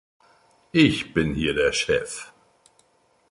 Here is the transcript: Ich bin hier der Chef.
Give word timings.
Ich 0.71 1.13
bin 1.13 1.35
hier 1.35 1.53
der 1.53 1.71
Chef. 1.73 2.31